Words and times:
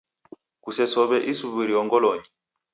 Kusesow'e 0.63 1.17
isuw'irio 1.31 1.79
ngolonyi. 1.85 2.23